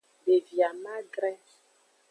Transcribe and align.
Devi 0.25 0.57
amadre. 0.69 1.31